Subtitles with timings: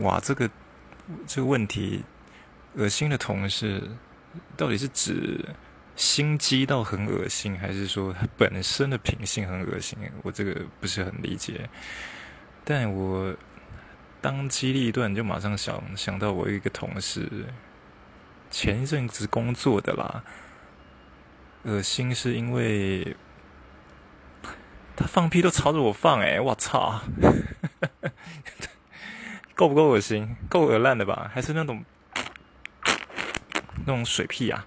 [0.00, 0.50] 哇，这个
[1.26, 2.04] 这个问题，
[2.74, 3.82] 恶心的同事
[4.56, 5.44] 到底是指
[5.94, 9.96] 心机到很恶心，还是说他本身的品性很恶心？
[10.22, 11.70] 我这个不是很理解。
[12.64, 13.32] 但我
[14.20, 17.28] 当机立断，就马上想想到我一个同事，
[18.50, 20.24] 前一阵子工作的啦，
[21.62, 23.16] 恶心是因为
[24.96, 27.00] 他放屁都朝着我放，哎，我操！
[29.54, 30.36] 够不够恶心？
[30.48, 31.30] 够恶烂的吧？
[31.32, 31.84] 还是那种
[33.86, 34.66] 那种水屁啊？